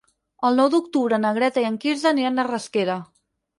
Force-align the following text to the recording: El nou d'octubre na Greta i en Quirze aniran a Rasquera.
El 0.47 0.55
nou 0.59 0.71
d'octubre 0.75 1.19
na 1.27 1.35
Greta 1.39 1.65
i 1.65 1.69
en 1.71 1.79
Quirze 1.85 2.11
aniran 2.15 2.47
a 2.47 2.49
Rasquera. 2.51 3.01